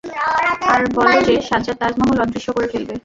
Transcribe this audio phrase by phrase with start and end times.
[0.73, 2.93] আর বলো যে সাজ্জাদ তাজমহল অদৃশ্য করে ফেলবে।